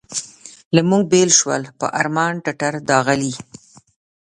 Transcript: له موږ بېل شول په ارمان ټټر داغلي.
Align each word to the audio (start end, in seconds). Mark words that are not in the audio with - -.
له 0.75 0.81
موږ 0.89 1.03
بېل 1.11 1.29
شول 1.39 1.63
په 1.79 1.85
ارمان 1.99 2.33
ټټر 2.45 2.73
داغلي. 2.89 3.33